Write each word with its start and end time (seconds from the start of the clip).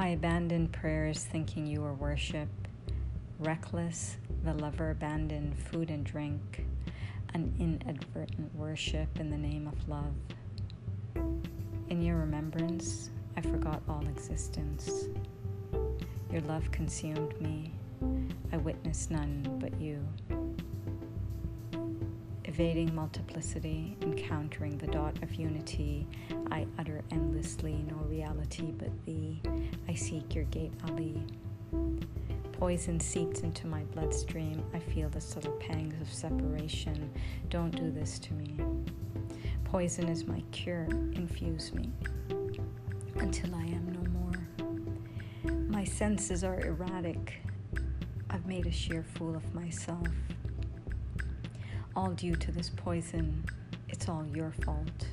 I 0.00 0.10
abandon 0.10 0.68
prayers 0.68 1.24
thinking 1.24 1.66
you 1.66 1.84
are 1.84 1.92
worship. 1.92 2.48
Reckless, 3.40 4.16
the 4.44 4.54
lover 4.54 4.92
abandoned 4.92 5.58
food 5.58 5.90
and 5.90 6.04
drink, 6.04 6.64
an 7.34 7.52
inadvertent 7.58 8.54
worship 8.54 9.08
in 9.18 9.28
the 9.28 9.36
name 9.36 9.66
of 9.66 9.88
love. 9.88 10.14
In 11.88 12.00
your 12.00 12.16
remembrance, 12.16 13.10
I 13.36 13.40
forgot 13.40 13.82
all 13.88 14.06
existence. 14.06 15.06
Your 16.30 16.42
love 16.42 16.70
consumed 16.70 17.34
me. 17.40 17.72
I 18.52 18.56
witnessed 18.58 19.10
none 19.10 19.58
but 19.60 19.80
you. 19.80 20.06
Evading 22.44 22.94
multiplicity, 22.94 23.96
encountering 24.02 24.78
the 24.78 24.86
dot 24.86 25.20
of 25.24 25.34
unity, 25.34 26.06
I 26.52 26.68
utter 26.78 27.02
no 27.56 27.96
reality 28.08 28.72
but 28.72 28.90
thee. 29.06 29.40
I 29.88 29.94
seek 29.94 30.34
your 30.34 30.44
gate, 30.44 30.72
Ali. 30.88 31.22
Poison 32.52 33.00
seeps 33.00 33.40
into 33.40 33.66
my 33.66 33.82
bloodstream. 33.94 34.62
I 34.74 34.78
feel 34.78 35.08
the 35.08 35.20
subtle 35.20 35.52
pangs 35.52 35.94
of 36.00 36.12
separation. 36.12 37.10
Don't 37.48 37.70
do 37.70 37.90
this 37.90 38.18
to 38.18 38.34
me. 38.34 38.56
Poison 39.64 40.08
is 40.08 40.26
my 40.26 40.42
cure. 40.52 40.86
Infuse 41.14 41.72
me 41.72 41.90
until 43.16 43.54
I 43.54 43.64
am 43.64 43.92
no 43.92 44.10
more. 44.20 45.64
My 45.68 45.84
senses 45.84 46.44
are 46.44 46.60
erratic. 46.60 47.40
I've 48.28 48.46
made 48.46 48.66
a 48.66 48.72
sheer 48.72 49.02
fool 49.14 49.34
of 49.34 49.54
myself. 49.54 50.06
All 51.96 52.10
due 52.10 52.36
to 52.36 52.52
this 52.52 52.70
poison. 52.70 53.44
It's 53.88 54.06
all 54.08 54.26
your 54.34 54.52
fault. 54.64 55.06